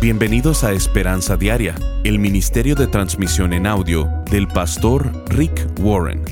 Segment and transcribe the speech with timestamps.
[0.00, 6.22] Bienvenidos a Esperanza Diaria, el Ministerio de Transmisión en Audio del pastor Rick Warren.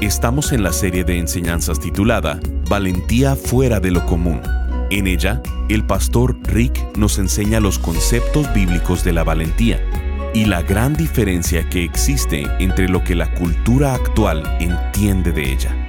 [0.00, 2.38] Estamos en la serie de enseñanzas titulada
[2.70, 4.40] Valentía fuera de lo común.
[4.92, 9.82] En ella, el pastor Rick nos enseña los conceptos bíblicos de la valentía
[10.32, 15.87] y la gran diferencia que existe entre lo que la cultura actual entiende de ella.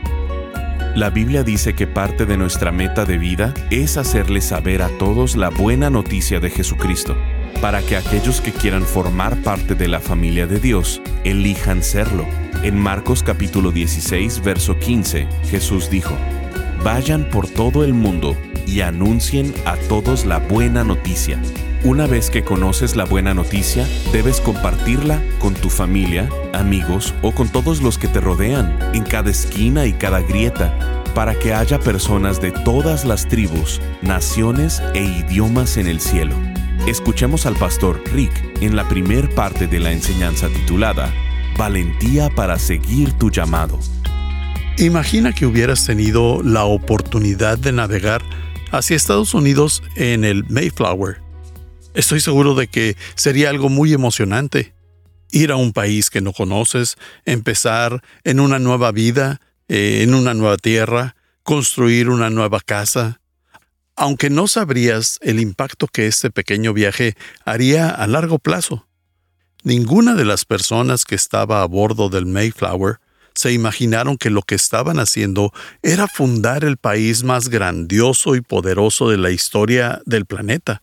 [0.99, 5.37] La Biblia dice que parte de nuestra meta de vida es hacerle saber a todos
[5.37, 7.15] la buena noticia de Jesucristo,
[7.61, 12.25] para que aquellos que quieran formar parte de la familia de Dios elijan serlo.
[12.63, 16.17] En Marcos capítulo 16, verso 15, Jesús dijo,
[16.83, 18.35] Vayan por todo el mundo
[18.67, 21.39] y anuncien a todos la buena noticia.
[21.85, 27.47] Una vez que conoces la buena noticia, debes compartirla con tu familia, amigos o con
[27.47, 30.77] todos los que te rodean, en cada esquina y cada grieta,
[31.15, 36.35] para que haya personas de todas las tribus, naciones e idiomas en el cielo.
[36.85, 41.13] Escuchemos al pastor Rick en la primer parte de la enseñanza titulada
[41.57, 43.79] Valentía para seguir tu llamado.
[44.77, 48.21] Imagina que hubieras tenido la oportunidad de navegar
[48.69, 51.28] hacia Estados Unidos en el Mayflower
[51.93, 54.73] Estoy seguro de que sería algo muy emocionante.
[55.31, 60.33] Ir a un país que no conoces, empezar en una nueva vida, eh, en una
[60.33, 63.21] nueva tierra, construir una nueva casa.
[63.95, 68.87] Aunque no sabrías el impacto que este pequeño viaje haría a largo plazo.
[69.63, 72.99] Ninguna de las personas que estaba a bordo del Mayflower
[73.33, 79.09] se imaginaron que lo que estaban haciendo era fundar el país más grandioso y poderoso
[79.09, 80.81] de la historia del planeta.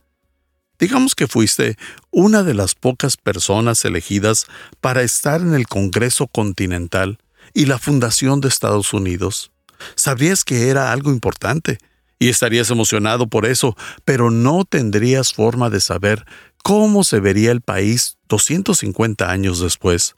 [0.78, 1.76] Digamos que fuiste
[2.10, 4.46] una de las pocas personas elegidas
[4.80, 7.18] para estar en el Congreso Continental
[7.54, 9.50] y la fundación de Estados Unidos.
[9.94, 11.78] Sabrías que era algo importante
[12.18, 16.24] y estarías emocionado por eso, pero no tendrías forma de saber
[16.62, 20.16] cómo se vería el país 250 años después.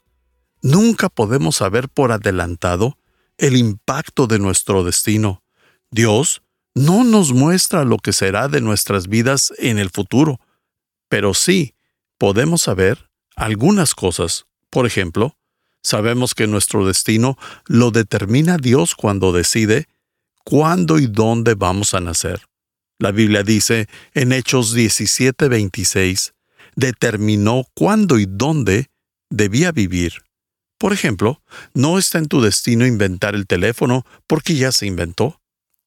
[0.61, 2.97] Nunca podemos saber por adelantado
[3.37, 5.41] el impacto de nuestro destino.
[5.91, 6.41] Dios
[6.75, 10.39] no nos muestra lo que será de nuestras vidas en el futuro,
[11.09, 11.75] pero sí
[12.17, 14.45] podemos saber algunas cosas.
[14.69, 15.35] Por ejemplo,
[15.83, 19.87] sabemos que nuestro destino lo determina Dios cuando decide
[20.45, 22.41] cuándo y dónde vamos a nacer.
[22.99, 26.33] La Biblia dice en Hechos 17:26,
[26.75, 28.87] determinó cuándo y dónde
[29.29, 30.23] debía vivir.
[30.77, 31.41] Por ejemplo,
[31.73, 35.41] no está en tu destino inventar el teléfono porque ya se inventó.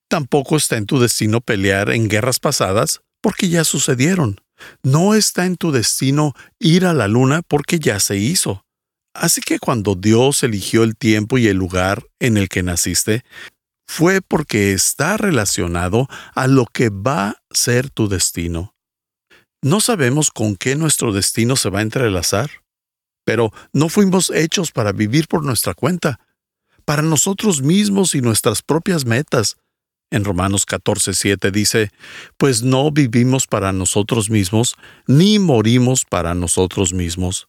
[0.09, 4.42] Tampoco está en tu destino pelear en guerras pasadas porque ya sucedieron.
[4.83, 8.65] No está en tu destino ir a la luna porque ya se hizo.
[9.15, 13.25] Así que cuando Dios eligió el tiempo y el lugar en el que naciste,
[13.87, 18.75] fue porque está relacionado a lo que va a ser tu destino.
[19.63, 22.51] No sabemos con qué nuestro destino se va a entrelazar,
[23.25, 26.21] pero no fuimos hechos para vivir por nuestra cuenta,
[26.85, 29.57] para nosotros mismos y nuestras propias metas,
[30.13, 31.91] en Romanos 14:7 dice,
[32.37, 34.77] Pues no vivimos para nosotros mismos,
[35.09, 37.49] ni morimos para nosotros mismos.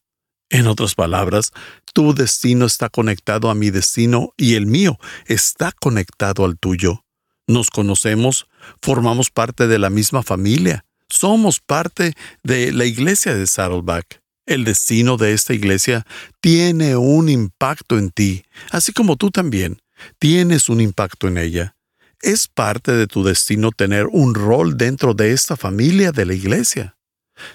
[0.50, 1.52] En otras palabras,
[1.94, 4.98] tu destino está conectado a mi destino y el mío
[5.28, 7.04] está conectado al tuyo.
[7.48, 8.48] Nos conocemos,
[8.82, 12.14] formamos parte de la misma familia, somos parte
[12.44, 14.22] de la iglesia de Saddleback.
[14.46, 16.06] El destino de esta iglesia
[16.42, 19.82] tiene un impacto en ti, así como tú también
[20.20, 21.76] tienes un impacto en ella.
[22.24, 26.96] Es parte de tu destino tener un rol dentro de esta familia de la iglesia.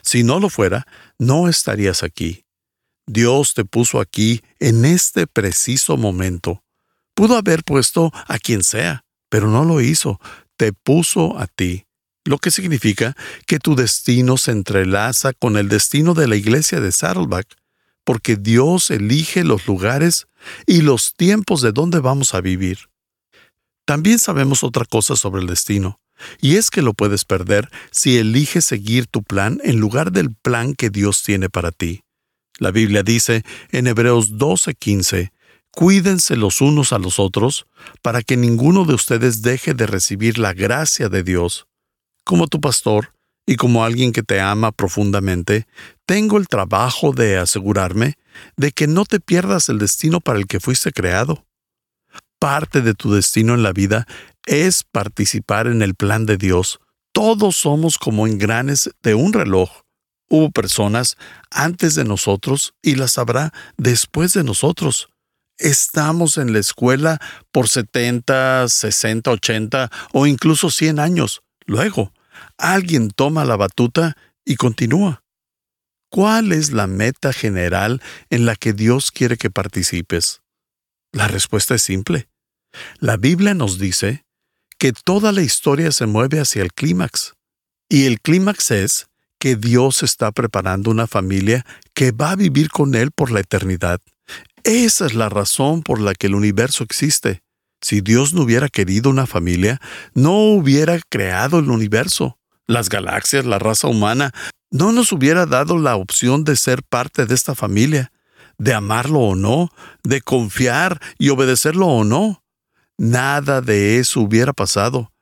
[0.03, 0.87] Si no lo fuera,
[1.19, 2.45] no estarías aquí.
[3.07, 6.63] Dios te puso aquí en este preciso momento.
[7.15, 10.21] Pudo haber puesto a quien sea, pero no lo hizo.
[10.59, 11.87] Te puso a ti.
[12.27, 16.93] Lo que significa que tu destino se entrelaza con el destino de la iglesia de
[16.93, 17.57] Saddleback,
[18.05, 20.27] porque Dios elige los lugares
[20.67, 22.91] y los tiempos de donde vamos a vivir.
[23.89, 25.99] También sabemos otra cosa sobre el destino,
[26.43, 30.75] y es que lo puedes perder si eliges seguir tu plan en lugar del plan
[30.75, 32.03] que Dios tiene para ti.
[32.59, 35.33] La Biblia dice en Hebreos 12:15,
[35.71, 37.65] Cuídense los unos a los otros,
[38.03, 41.67] para que ninguno de ustedes deje de recibir la gracia de Dios.
[42.25, 43.15] Como tu pastor
[43.47, 45.67] y como alguien que te ama profundamente,
[46.05, 48.17] tengo el trabajo de asegurarme
[48.59, 51.48] de que no te pierdas el destino para el que fuiste creado
[52.39, 54.07] parte de tu destino en la vida
[54.47, 56.81] es participar en el plan de Dios.
[57.13, 59.71] Todos somos como engranes de un reloj.
[60.31, 61.17] Hubo personas
[61.51, 65.09] antes de nosotros y las habrá después de nosotros.
[65.59, 67.21] Estamos en la escuela
[67.51, 71.43] por 70, 60, 80 o incluso 100 años.
[71.67, 72.13] Luego,
[72.57, 75.23] alguien toma la batuta y continúa.
[76.11, 78.01] ¿Cuál es la meta general
[78.31, 80.41] en la que Dios quiere que participes?
[81.13, 82.29] La respuesta es simple.
[82.99, 84.25] La Biblia nos dice
[84.79, 87.35] que toda la historia se mueve hacia el clímax.
[87.89, 89.09] Y el clímax es
[89.39, 91.65] que Dios está preparando una familia
[91.95, 94.01] que va a vivir con Él por la eternidad.
[94.65, 97.43] Esa es la razón por la que el universo existe.
[97.81, 99.81] Si Dios no hubiera querido una familia,
[100.15, 104.33] no hubiera creado el universo, las galaxias, la raza humana,
[104.71, 108.13] no nos hubiera dado la opción de ser parte de esta familia,
[108.59, 109.71] de amarlo o no,
[110.03, 112.43] de confiar y obedecerlo o no.
[112.99, 115.13] Nada de eso hubiera pasado.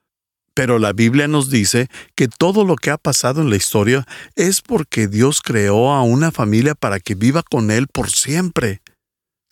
[0.54, 4.06] Pero la Biblia nos dice que todo lo que ha pasado en la historia
[4.36, 8.80] es porque Dios creó a una familia para que viva con Él por siempre.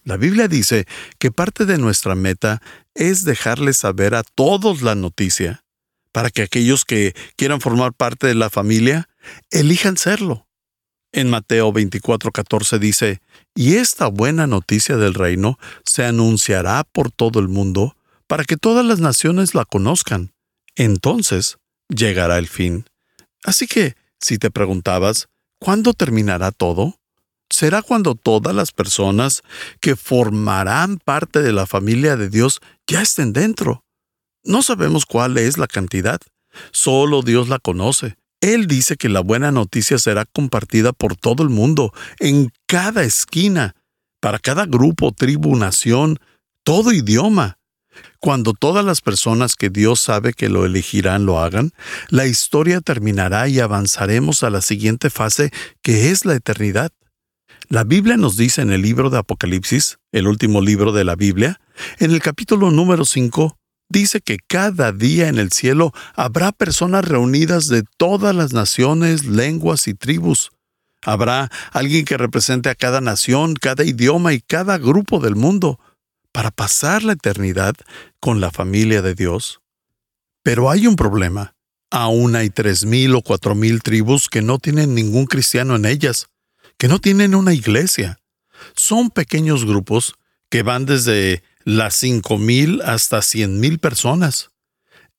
[0.02, 0.86] La Biblia dice
[1.18, 2.62] que parte de nuestra meta
[2.94, 5.62] es dejarles saber a todos la noticia,
[6.10, 9.08] para que aquellos que quieran formar parte de la familia
[9.50, 10.43] elijan serlo.
[11.16, 13.20] En Mateo 24:14 dice,
[13.54, 17.96] Y esta buena noticia del reino se anunciará por todo el mundo,
[18.26, 20.32] para que todas las naciones la conozcan.
[20.74, 21.58] Entonces
[21.88, 22.86] llegará el fin.
[23.44, 25.28] Así que, si te preguntabas,
[25.60, 26.98] ¿cuándo terminará todo?
[27.48, 29.42] Será cuando todas las personas
[29.80, 33.84] que formarán parte de la familia de Dios ya estén dentro.
[34.42, 36.20] No sabemos cuál es la cantidad.
[36.72, 38.16] Solo Dios la conoce.
[38.44, 43.74] Él dice que la buena noticia será compartida por todo el mundo, en cada esquina,
[44.20, 46.18] para cada grupo, tribu, nación,
[46.62, 47.56] todo idioma.
[48.20, 51.72] Cuando todas las personas que Dios sabe que lo elegirán lo hagan,
[52.10, 55.50] la historia terminará y avanzaremos a la siguiente fase
[55.80, 56.92] que es la eternidad.
[57.70, 61.62] La Biblia nos dice en el libro de Apocalipsis, el último libro de la Biblia,
[61.98, 63.56] en el capítulo número 5,
[63.94, 69.86] dice que cada día en el cielo habrá personas reunidas de todas las naciones, lenguas
[69.86, 70.50] y tribus.
[71.02, 75.78] Habrá alguien que represente a cada nación, cada idioma y cada grupo del mundo
[76.32, 77.74] para pasar la eternidad
[78.18, 79.60] con la familia de Dios.
[80.42, 81.54] Pero hay un problema.
[81.90, 86.26] Aún hay tres mil o cuatro mil tribus que no tienen ningún cristiano en ellas,
[86.78, 88.18] que no tienen una iglesia.
[88.74, 90.14] Son pequeños grupos
[90.48, 94.50] que van desde las cinco mil hasta cien mil personas.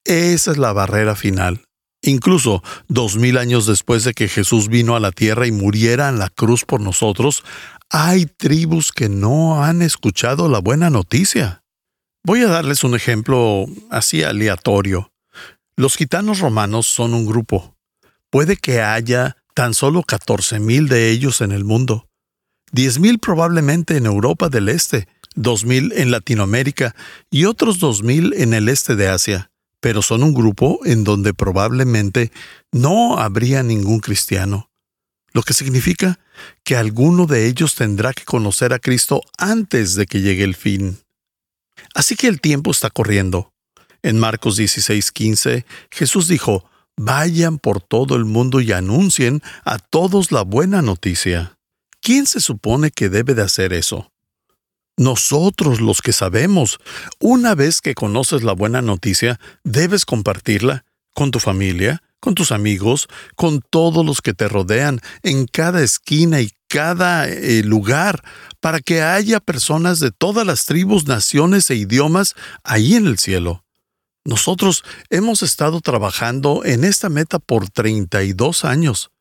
[0.03, 1.65] Esa es la barrera final.
[2.01, 6.19] Incluso dos mil años después de que Jesús vino a la tierra y muriera en
[6.19, 7.43] la cruz por nosotros,
[7.89, 11.63] hay tribus que no han escuchado la buena noticia.
[12.23, 15.11] Voy a darles un ejemplo así aleatorio.
[15.77, 17.75] Los gitanos romanos son un grupo.
[18.29, 22.07] Puede que haya tan solo 14 mil de ellos en el mundo.
[22.71, 26.95] 10 mil probablemente en Europa del Este, 2 mil en Latinoamérica
[27.29, 29.51] y otros 2 mil en el este de Asia
[29.85, 32.31] pero son un grupo en donde probablemente
[32.71, 34.71] no habría ningún cristiano,
[35.31, 36.17] lo que significa
[36.63, 40.97] que alguno de ellos tendrá que conocer a Cristo antes de que llegue el fin.
[41.93, 43.51] Así que el tiempo está corriendo.
[44.01, 46.67] En Marcos 16:15, Jesús dijo,
[46.97, 51.59] Vayan por todo el mundo y anuncien a todos la buena noticia.
[52.01, 54.09] ¿Quién se supone que debe de hacer eso?
[54.97, 56.79] Nosotros los que sabemos,
[57.19, 63.07] una vez que conoces la buena noticia, debes compartirla con tu familia, con tus amigos,
[63.35, 68.23] con todos los que te rodean, en cada esquina y cada eh, lugar,
[68.59, 73.63] para que haya personas de todas las tribus, naciones e idiomas ahí en el cielo.
[74.23, 79.11] Nosotros hemos estado trabajando en esta meta por 32 años.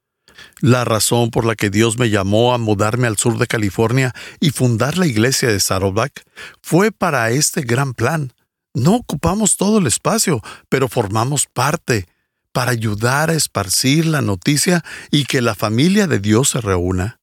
[0.60, 4.50] La razón por la que Dios me llamó a mudarme al sur de California y
[4.50, 6.24] fundar la iglesia de Saddleback
[6.62, 8.32] fue para este gran plan.
[8.74, 12.06] No ocupamos todo el espacio, pero formamos parte
[12.52, 17.20] para ayudar a esparcir la noticia y que la familia de Dios se reúna.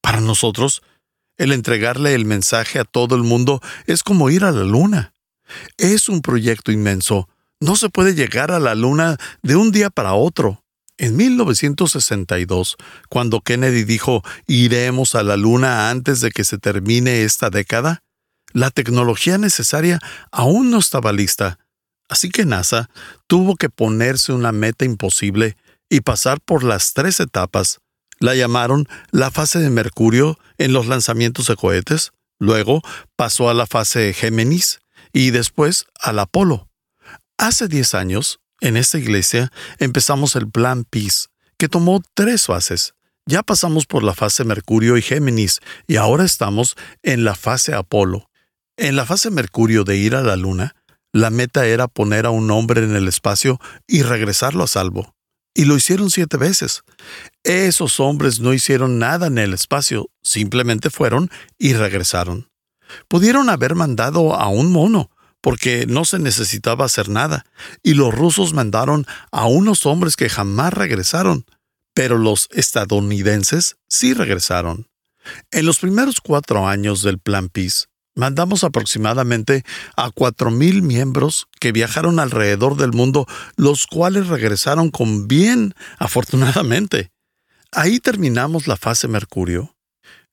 [0.00, 0.82] Para nosotros,
[1.36, 5.12] el entregarle el mensaje a todo el mundo es como ir a la luna.
[5.78, 7.28] Es un proyecto inmenso.
[7.60, 10.64] No se puede llegar a la luna de un día para otro.
[11.00, 12.76] En 1962,
[13.08, 18.02] cuando Kennedy dijo iremos a la Luna antes de que se termine esta década,
[18.52, 19.98] la tecnología necesaria
[20.30, 21.58] aún no estaba lista,
[22.10, 22.90] así que NASA
[23.26, 25.56] tuvo que ponerse una meta imposible
[25.88, 27.78] y pasar por las tres etapas.
[28.18, 32.82] La llamaron la fase de Mercurio en los lanzamientos de cohetes, luego
[33.16, 34.80] pasó a la fase Géminis
[35.14, 36.68] y después al Apolo.
[37.38, 41.26] Hace 10 años, en esta iglesia empezamos el Plan Peace,
[41.58, 42.94] que tomó tres fases.
[43.26, 48.28] Ya pasamos por la fase Mercurio y Géminis y ahora estamos en la fase Apolo.
[48.76, 50.74] En la fase Mercurio de ir a la Luna,
[51.12, 55.14] la meta era poner a un hombre en el espacio y regresarlo a salvo.
[55.52, 56.82] y lo hicieron siete veces.
[57.42, 62.48] Esos hombres no hicieron nada en el espacio, simplemente fueron y regresaron.
[63.08, 65.10] Pudieron haber mandado a un mono,
[65.40, 67.44] porque no se necesitaba hacer nada,
[67.82, 71.44] y los rusos mandaron a unos hombres que jamás regresaron,
[71.94, 74.88] pero los estadounidenses sí regresaron.
[75.50, 79.64] En los primeros cuatro años del Plan Peace, mandamos aproximadamente
[79.96, 87.10] a cuatro mil miembros que viajaron alrededor del mundo, los cuales regresaron con bien, afortunadamente.
[87.72, 89.76] Ahí terminamos la fase Mercurio.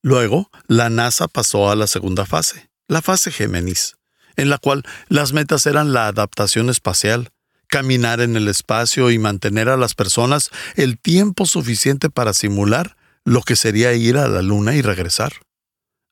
[0.02, 3.97] Luego, la NASA pasó a la segunda fase, la fase Géminis,
[4.38, 7.32] en la cual las metas eran la adaptación espacial,
[7.68, 13.42] caminar en el espacio y mantener a las personas el tiempo suficiente para simular lo
[13.42, 15.34] que sería ir a la Luna y regresar.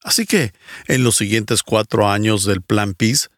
[0.04, 0.54] Así que,
[0.88, 3.30] en los siguientes cuatro años del Plan Peace,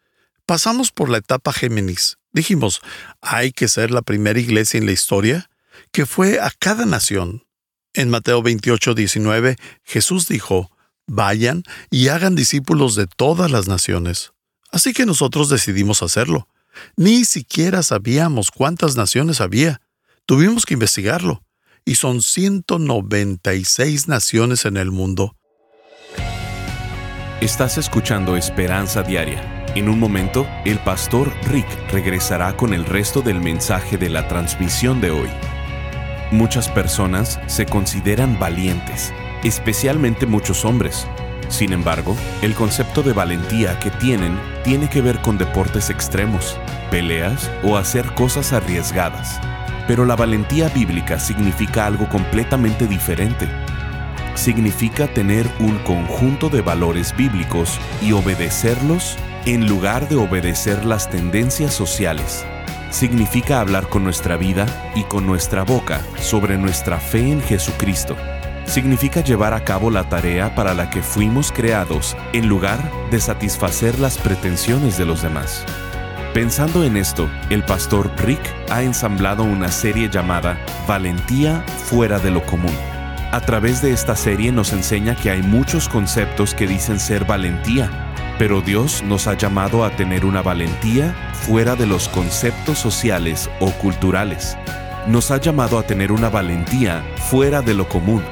[0.45, 2.17] pasamos por la etapa Géminis.
[2.33, 2.81] Dijimos,
[3.21, 5.49] hay que ser la primera iglesia en la historia
[5.91, 7.45] que fue a cada nación.
[7.93, 10.71] En Mateo 28, 19, Jesús dijo,
[11.07, 14.33] vayan y hagan discípulos de todas las naciones.
[14.71, 16.47] Así que nosotros decidimos hacerlo.
[16.95, 19.81] Ni siquiera sabíamos cuántas naciones había.
[20.25, 21.43] Tuvimos que investigarlo.
[21.85, 25.35] Y son 196 naciones en el mundo.
[27.39, 29.57] Estás escuchando Esperanza Diaria.
[29.75, 34.99] En un momento, el pastor Rick regresará con el resto del mensaje de la transmisión
[34.99, 35.29] de hoy.
[36.31, 41.07] Muchas personas se consideran valientes, especialmente muchos hombres.
[41.49, 46.57] Sin embargo, el concepto de valentía que tienen tiene que ver con deportes extremos,
[46.91, 49.39] peleas o hacer cosas arriesgadas.
[49.87, 53.47] Pero la valentía bíblica significa algo completamente diferente
[54.37, 61.73] significa tener un conjunto de valores bíblicos y obedecerlos en lugar de obedecer las tendencias
[61.73, 62.45] sociales.
[62.91, 68.15] Significa hablar con nuestra vida y con nuestra boca sobre nuestra fe en Jesucristo.
[68.67, 73.97] Significa llevar a cabo la tarea para la que fuimos creados en lugar de satisfacer
[73.97, 75.65] las pretensiones de los demás.
[76.33, 82.45] Pensando en esto, el pastor Rick ha ensamblado una serie llamada Valentía fuera de lo
[82.45, 82.75] común
[83.31, 88.13] a través de esta serie nos enseña que hay muchos conceptos que dicen ser valentía,
[88.39, 93.71] pero Dios nos ha llamado a tener una valentía fuera de los conceptos sociales o
[93.73, 94.57] culturales.
[95.07, 98.23] Nos ha llamado a tener una valentía fuera de lo común.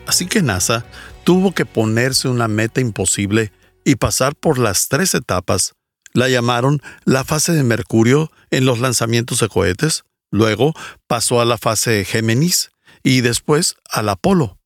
[0.08, 0.84] Así que NASA
[1.22, 3.52] tuvo que ponerse una meta imposible
[3.84, 5.74] y pasar por las tres etapas.
[6.14, 10.72] La llamaron la fase de Mercurio en los lanzamientos de cohetes, luego
[11.08, 12.70] pasó a la fase Géminis
[13.02, 14.56] y después al Apolo.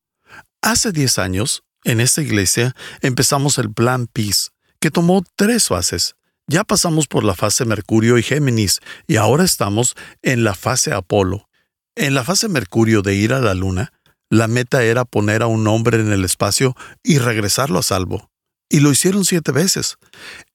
[0.61, 6.15] Hace 10 años, en esta iglesia, empezamos el Plan Peace, que tomó tres fases.
[6.45, 11.49] Ya pasamos por la fase Mercurio y Géminis y ahora estamos en la fase Apolo.
[11.95, 13.91] En la fase Mercurio de ir a la Luna,
[14.29, 18.28] la meta era poner a un hombre en el espacio y regresarlo a salvo.
[18.69, 19.97] Y lo hicieron siete veces.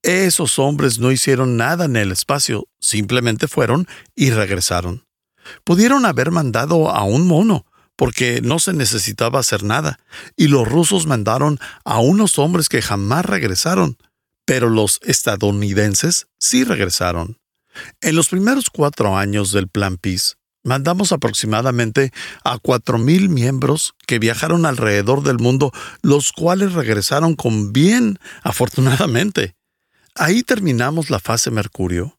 [0.02, 5.04] Esos hombres no hicieron nada en el espacio, simplemente fueron y regresaron.
[5.64, 7.66] Pudieron haber mandado a un mono,
[7.96, 9.98] porque no se necesitaba hacer nada,
[10.36, 13.98] y los rusos mandaron a unos hombres que jamás regresaron
[14.44, 17.38] pero los estadounidenses sí regresaron.
[18.00, 24.18] En los primeros cuatro años del Plan Peace, mandamos aproximadamente a cuatro mil miembros que
[24.18, 29.54] viajaron alrededor del mundo, los cuales regresaron con bien, afortunadamente.
[30.16, 32.18] Ahí terminamos la fase Mercurio.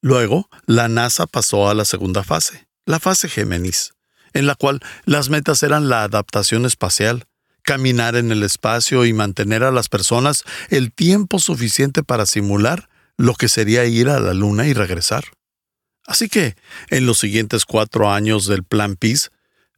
[0.00, 3.94] Luego, la NASA pasó a la segunda fase, la fase Géminis,
[4.32, 7.24] en la cual las metas eran la adaptación espacial,
[7.62, 13.34] caminar en el espacio y mantener a las personas el tiempo suficiente para simular lo
[13.34, 15.24] que sería ir a la Luna y regresar.
[16.08, 16.56] Así que,
[16.88, 19.28] en los siguientes cuatro años del Plan Peace,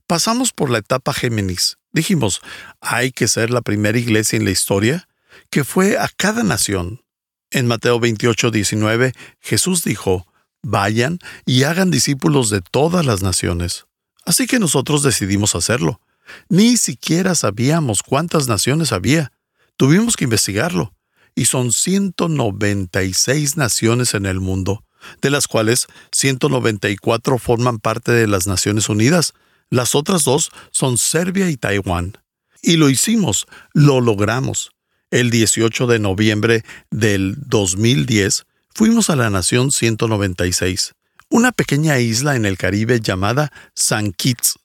[0.06, 1.76] pasamos por la etapa Géminis.
[1.92, 2.40] Dijimos,
[2.80, 5.08] hay que ser la primera iglesia en la historia
[5.50, 7.02] que fue a cada nación.
[7.50, 10.28] En Mateo 28, 19, Jesús dijo,
[10.62, 13.86] vayan y hagan discípulos de todas las naciones.
[14.24, 16.00] Así que nosotros decidimos hacerlo.
[16.48, 19.32] Ni siquiera sabíamos cuántas naciones había.
[19.76, 20.94] Tuvimos que investigarlo.
[21.34, 24.84] Y son 196 naciones en el mundo,
[25.20, 29.34] de las cuales 194 forman parte de las Naciones Unidas.
[29.70, 32.18] Las otras dos son Serbia y Taiwán.
[32.62, 34.70] Y lo hicimos, lo logramos.
[35.10, 40.92] El 18 de noviembre del 2010 fuimos a la Nación 196,
[41.28, 44.58] una pequeña isla en el Caribe llamada San Kitts,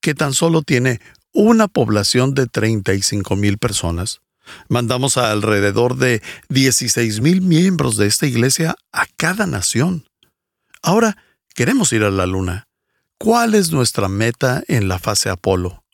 [0.00, 1.00] que tan solo tiene
[1.32, 4.20] una población de 35 mil personas.
[4.68, 10.08] Mandamos a alrededor de 16 mil miembros de esta iglesia a cada nación.
[10.82, 11.16] Ahora
[11.54, 12.68] queremos ir a la luna.
[13.18, 15.84] ¿Cuál es nuestra meta en la fase Apolo?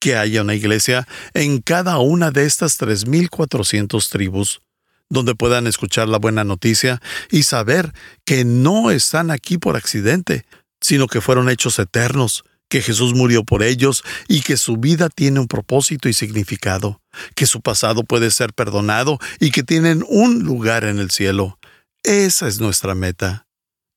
[0.00, 4.60] Que haya una iglesia en cada una de estas 3.400 tribus,
[5.08, 7.92] donde puedan escuchar la buena noticia y saber
[8.24, 10.44] que no están aquí por accidente,
[10.80, 15.40] sino que fueron hechos eternos, que Jesús murió por ellos y que su vida tiene
[15.40, 17.02] un propósito y significado,
[17.34, 21.58] que su pasado puede ser perdonado y que tienen un lugar en el cielo.
[22.04, 23.48] Esa es nuestra meta.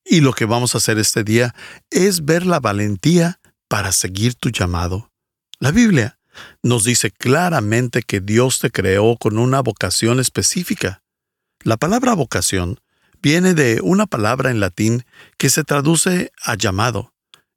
[0.04, 1.54] Y lo que vamos a hacer este día
[1.90, 5.10] es ver la valentía para seguir tu llamado.
[5.60, 6.18] La Biblia
[6.62, 11.02] nos dice claramente que Dios te creó con una vocación específica.
[11.62, 12.80] La palabra vocación
[13.22, 15.06] viene de una palabra en latín
[15.38, 17.13] que se traduce a llamado.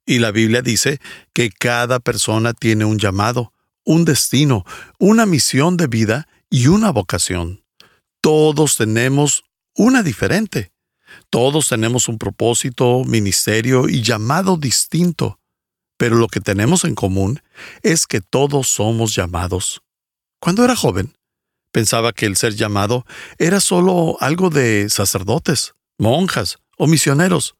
[0.07, 1.01] Y la Biblia dice
[1.33, 3.51] que cada persona tiene un llamado,
[3.83, 4.65] un destino,
[4.99, 7.61] una misión de vida y una vocación.
[8.21, 9.43] Todos tenemos
[9.75, 10.71] una diferente.
[11.29, 15.41] Todos tenemos un propósito, ministerio y llamado distinto.
[15.97, 17.41] Pero lo que tenemos en común
[17.83, 19.81] es que todos somos llamados.
[20.39, 21.17] Cuando era joven,
[21.73, 23.05] pensaba que el ser llamado
[23.39, 27.56] era solo algo de sacerdotes, monjas o misioneros.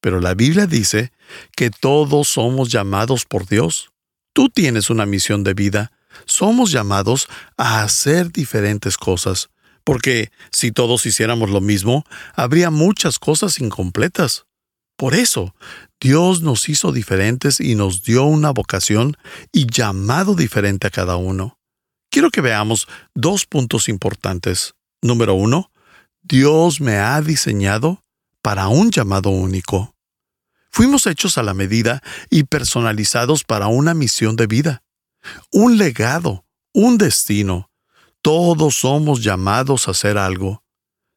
[0.00, 1.12] Pero la Biblia dice
[1.56, 3.90] que todos somos llamados por Dios.
[4.32, 5.92] Tú tienes una misión de vida.
[6.24, 9.50] Somos llamados a hacer diferentes cosas,
[9.84, 12.04] porque si todos hiciéramos lo mismo,
[12.34, 14.46] habría muchas cosas incompletas.
[14.96, 15.54] Por eso,
[16.00, 19.16] Dios nos hizo diferentes y nos dio una vocación
[19.52, 21.58] y llamado diferente a cada uno.
[22.10, 24.74] Quiero que veamos dos puntos importantes.
[25.02, 25.70] Número uno,
[26.22, 28.02] Dios me ha diseñado
[28.46, 29.96] para un llamado único.
[30.70, 34.84] Fuimos hechos a la medida y personalizados para una misión de vida,
[35.50, 37.72] un legado, un destino.
[38.22, 40.62] Todos somos llamados a hacer algo.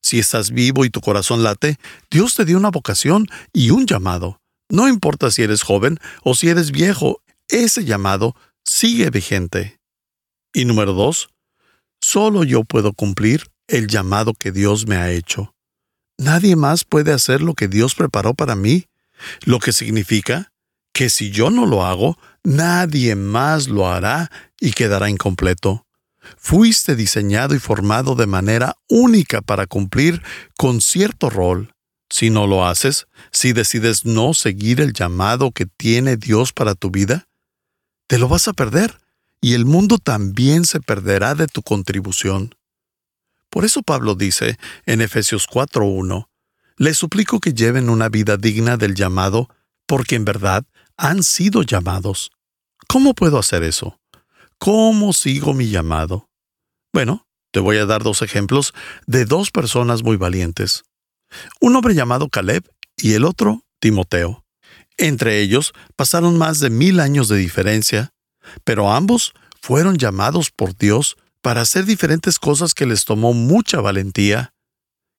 [0.02, 1.78] Si estás vivo y tu corazón late,
[2.10, 4.42] Dios te dio una vocación y un llamado.
[4.68, 9.80] No importa si eres joven o si eres viejo, ese llamado sigue vigente.
[10.52, 11.30] Y número dos,
[12.02, 15.54] solo yo puedo cumplir el llamado que Dios me ha hecho.
[16.20, 18.88] Nadie más puede hacer lo que Dios preparó para mí,
[19.46, 20.52] lo que significa
[20.92, 24.30] que si yo no lo hago, nadie más lo hará
[24.60, 25.86] y quedará incompleto.
[26.38, 30.22] Fuiste diseñado y formado de manera única para cumplir
[30.58, 31.72] con cierto rol.
[32.10, 36.92] Si no lo haces, si decides no seguir el llamado que tiene Dios para tu
[36.92, 37.30] vida,
[38.08, 39.00] te lo vas a perder
[39.40, 42.56] y el mundo también se perderá de tu contribución.
[43.50, 46.28] Por eso Pablo dice en Efesios 4.1,
[46.78, 49.50] les suplico que lleven una vida digna del llamado,
[49.86, 50.66] porque en verdad
[50.98, 52.32] han sido llamados.
[52.88, 54.00] ¿Cómo puedo hacer eso?
[54.58, 56.30] ¿Cómo sigo mi llamado?
[56.94, 58.74] Bueno, te voy a dar dos ejemplos
[59.08, 60.84] de dos personas muy valientes.
[61.60, 62.64] Un hombre llamado Caleb
[62.96, 64.46] y el otro Timoteo.
[64.98, 68.14] Entre ellos pasaron más de mil años de diferencia,
[68.64, 74.54] pero ambos fueron llamados por Dios para hacer diferentes cosas que les tomó mucha valentía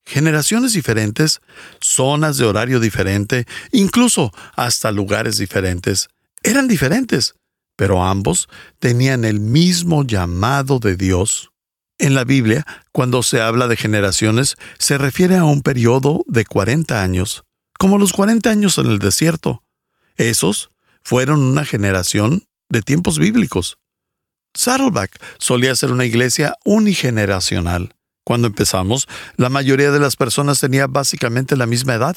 [0.04, 1.40] generaciones diferentes,
[1.80, 6.08] zonas de horario diferente, incluso hasta lugares diferentes.
[6.42, 7.34] Eran diferentes,
[7.76, 11.50] pero ambos tenían el mismo llamado de Dios.
[11.98, 17.02] En la Biblia, cuando se habla de generaciones, se refiere a un periodo de 40
[17.02, 17.44] años,
[17.78, 19.62] como los 40 años en el desierto.
[20.16, 20.70] Esos
[21.02, 23.78] fueron una generación de tiempos bíblicos.
[24.54, 31.56] Saddleback solía ser una iglesia unigeneracional Cuando empezamos, la mayoría de las personas tenía básicamente
[31.56, 32.16] la misma edad.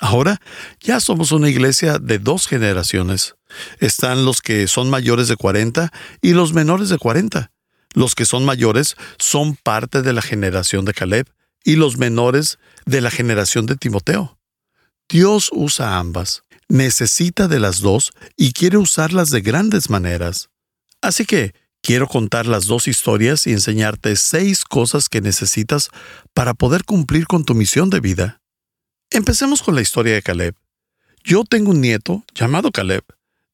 [0.00, 0.40] Ahora
[0.80, 3.34] ya somos una iglesia de dos generaciones.
[3.80, 5.90] Están los que son mayores de 40
[6.22, 7.50] y los menores de 40.
[7.94, 11.26] Los que son mayores son parte de la generación de Caleb
[11.64, 14.38] y los menores de la generación de Timoteo.
[15.08, 20.50] Dios usa ambas, necesita de las dos y quiere usarlas de grandes maneras.
[21.00, 25.90] Así que quiero contar las dos historias y enseñarte seis cosas que necesitas
[26.34, 28.40] para poder cumplir con tu misión de vida.
[29.10, 30.54] Empecemos con la historia de Caleb.
[31.24, 33.04] Yo tengo un nieto llamado Caleb.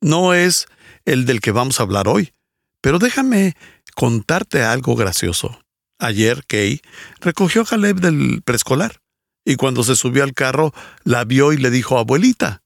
[0.00, 0.66] No es
[1.04, 2.34] el del que vamos a hablar hoy,
[2.80, 3.56] pero déjame
[3.94, 5.60] contarte algo gracioso.
[5.98, 6.82] Ayer Kay
[7.20, 9.00] recogió a Caleb del preescolar
[9.44, 12.62] y cuando se subió al carro la vio y le dijo, abuelita,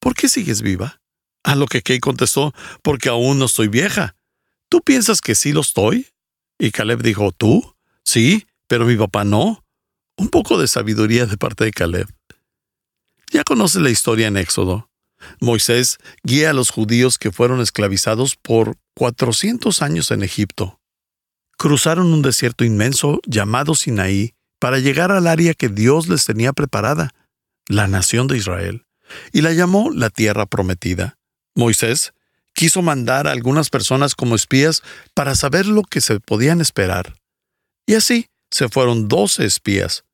[0.00, 1.00] ¿por qué sigues viva?
[1.42, 4.16] A lo que Kay contestó, porque aún no estoy vieja.
[4.74, 6.08] ¿Tú piensas que sí lo estoy?
[6.58, 7.76] Y Caleb dijo, ¿tú?
[8.04, 9.64] Sí, pero mi papá no.
[10.16, 12.08] Un poco de sabiduría de parte de Caleb.
[13.30, 14.90] Ya conoces la historia en Éxodo.
[15.40, 20.80] Moisés guía a los judíos que fueron esclavizados por 400 años en Egipto.
[21.56, 27.14] Cruzaron un desierto inmenso llamado Sinaí para llegar al área que Dios les tenía preparada,
[27.68, 28.86] la nación de Israel,
[29.32, 31.16] y la llamó la tierra prometida.
[31.54, 32.12] Moisés
[32.54, 37.14] quiso mandar a algunas personas como espías para saber lo que se podían esperar.
[37.86, 40.04] Y así se fueron doce espías.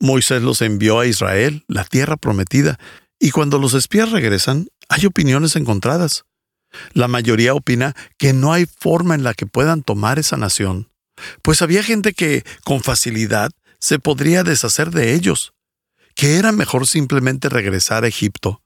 [0.00, 2.78] Moisés los envió a Israel, la tierra prometida,
[3.20, 6.24] y cuando los espías regresan, hay opiniones encontradas.
[6.92, 10.90] La mayoría opina que no hay forma en la que puedan tomar esa nación,
[11.42, 15.52] pues había gente que, con facilidad, se podría deshacer de ellos,
[16.16, 18.62] que era mejor simplemente regresar a Egipto,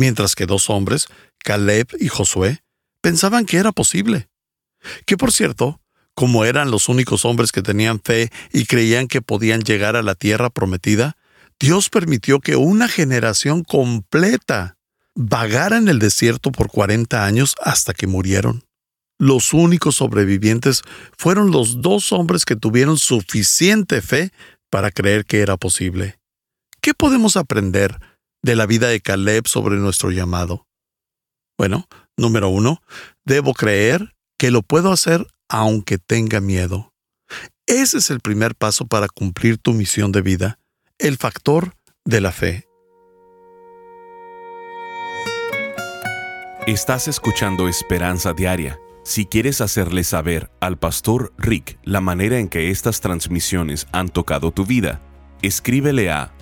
[0.00, 1.08] mientras que dos hombres,
[1.44, 2.62] Caleb y Josué,
[3.02, 4.30] pensaban que era posible.
[5.04, 5.82] Que por cierto,
[6.14, 10.14] como eran los únicos hombres que tenían fe y creían que podían llegar a la
[10.14, 11.16] tierra prometida,
[11.60, 14.78] Dios permitió que una generación completa
[15.14, 18.64] vagara en el desierto por 40 años hasta que murieron.
[19.18, 20.82] Los únicos sobrevivientes
[21.18, 24.30] fueron los dos hombres que tuvieron suficiente fe
[24.70, 26.18] para creer que era posible.
[26.80, 28.00] ¿Qué podemos aprender
[28.42, 30.66] de la vida de Caleb sobre nuestro llamado?
[31.58, 32.82] Bueno, número uno,
[33.24, 36.92] debo creer que lo puedo hacer aunque tenga miedo.
[37.66, 40.58] Ese es el primer paso para cumplir tu misión de vida,
[40.98, 41.74] el factor
[42.04, 42.66] de la fe.
[46.66, 48.78] Estás escuchando Esperanza Diaria.
[49.02, 54.52] Si quieres hacerle saber al pastor Rick la manera en que estas transmisiones han tocado
[54.52, 55.00] tu vida,
[55.42, 56.34] escríbele a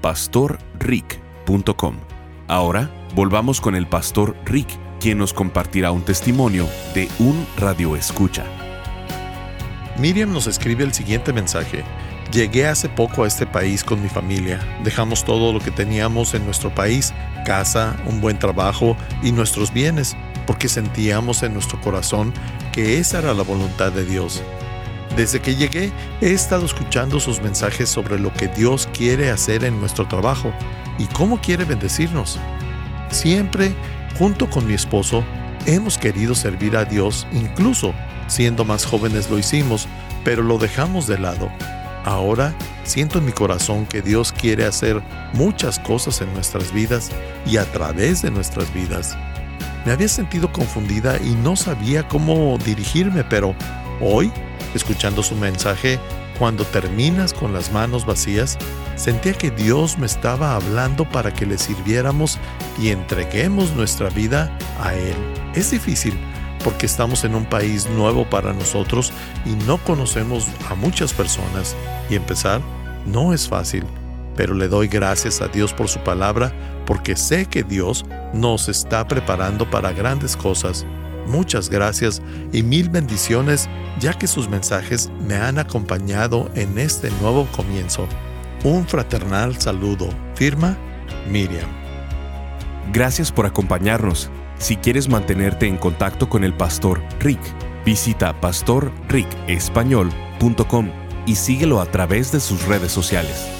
[0.00, 1.96] esperanza.pastorrick.com.
[2.48, 4.68] Ahora volvamos con el pastor Rick,
[5.00, 8.44] quien nos compartirá un testimonio de un radio escucha.
[9.98, 11.84] Miriam nos escribe el siguiente mensaje.
[12.32, 14.60] Llegué hace poco a este país con mi familia.
[14.84, 17.12] Dejamos todo lo que teníamos en nuestro país,
[17.44, 22.32] casa, un buen trabajo y nuestros bienes, porque sentíamos en nuestro corazón
[22.72, 24.42] que esa era la voluntad de Dios.
[25.16, 29.80] Desde que llegué he estado escuchando sus mensajes sobre lo que Dios quiere hacer en
[29.80, 30.52] nuestro trabajo
[30.98, 32.38] y cómo quiere bendecirnos.
[33.10, 33.74] Siempre,
[34.18, 35.24] junto con mi esposo,
[35.66, 37.92] hemos querido servir a Dios, incluso
[38.28, 39.88] siendo más jóvenes lo hicimos,
[40.24, 41.50] pero lo dejamos de lado.
[42.04, 45.02] Ahora siento en mi corazón que Dios quiere hacer
[45.34, 47.10] muchas cosas en nuestras vidas
[47.46, 49.16] y a través de nuestras vidas.
[49.84, 53.54] Me había sentido confundida y no sabía cómo dirigirme, pero
[54.00, 54.32] hoy,
[54.74, 55.98] escuchando su mensaje,
[56.38, 58.58] cuando terminas con las manos vacías,
[58.96, 62.38] sentía que Dios me estaba hablando para que le sirviéramos
[62.80, 65.14] y entreguemos nuestra vida a Él.
[65.54, 66.18] Es difícil
[66.64, 69.12] porque estamos en un país nuevo para nosotros
[69.44, 71.76] y no conocemos a muchas personas
[72.08, 72.60] y empezar
[73.06, 73.84] no es fácil,
[74.36, 76.52] pero le doy gracias a Dios por su palabra
[76.86, 80.84] porque sé que Dios nos está preparando para grandes cosas.
[81.30, 82.20] Muchas gracias
[82.52, 83.68] y mil bendiciones
[84.00, 88.08] ya que sus mensajes me han acompañado en este nuevo comienzo.
[88.64, 90.08] Un fraternal saludo.
[90.34, 90.76] Firma
[91.30, 91.68] Miriam.
[92.92, 94.28] Gracias por acompañarnos.
[94.58, 97.40] Si quieres mantenerte en contacto con el pastor Rick,
[97.86, 100.90] visita pastorricespañol.com
[101.26, 103.59] y síguelo a través de sus redes sociales.